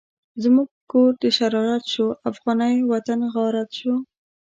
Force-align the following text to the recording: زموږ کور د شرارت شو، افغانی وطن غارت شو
زموږ 0.43 0.69
کور 0.91 1.11
د 1.23 1.25
شرارت 1.37 1.83
شو، 1.93 2.07
افغانی 2.31 2.75
وطن 2.91 3.19
غارت 3.33 3.69
شو 3.79 3.93